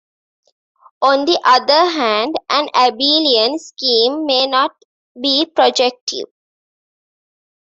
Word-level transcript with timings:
On 1.03 1.25
the 1.25 1.39
other 1.45 1.91
hand, 1.91 2.35
an 2.49 2.69
abelian 2.69 3.59
scheme 3.59 4.25
may 4.25 4.47
not 4.47 4.71
be 5.21 5.45
projective. 5.45 6.25